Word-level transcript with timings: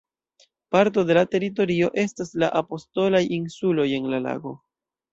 Parto 0.75 1.03
de 1.09 1.17
la 1.17 1.23
teritorio 1.35 1.91
estas 2.05 2.33
la 2.45 2.51
"Apostolaj 2.63 3.25
Insuloj" 3.41 3.89
en 4.03 4.13
la 4.17 4.27
lago. 4.29 4.61